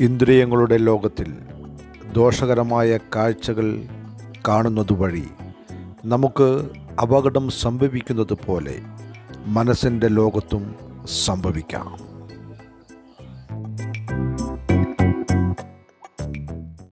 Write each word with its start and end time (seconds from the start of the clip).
ഇന്ദ്രിയങ്ങളുടെ 0.00 0.76
ലോകത്തിൽ 0.76 1.34
ദോഷകരമായ 2.12 2.98
കാഴ്ചകൾ 3.14 3.82
കാണുന്നത് 4.48 4.92
വഴി 4.92 5.26
നമുക്ക് 6.04 6.48
അപകടം 7.02 7.50
സംഭവിക്കുന്നത് 7.50 8.36
പോലെ 8.46 8.80
മനസ്സിന്റെ 9.46 10.08
ലോകത്തും 10.08 10.74
സംഭവിക്കാം. 11.26 12.09